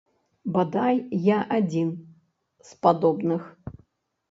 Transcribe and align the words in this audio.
Бадай, 0.53 1.01
я 1.25 1.37
адзін 1.59 1.93
з 2.71 2.83
падобных. 2.89 3.41